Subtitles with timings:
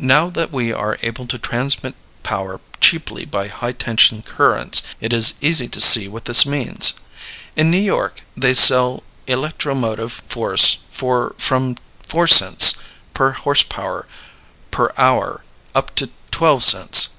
[0.00, 5.34] Now that we are able to transmit power cheaply by high tension currents, it is
[5.42, 6.94] easy to see what this means.
[7.54, 11.76] In New York they sell electromotive force for from
[12.08, 12.76] four cents
[13.12, 14.08] per horse power
[14.70, 15.44] per hour
[15.74, 17.18] up to twelve cents.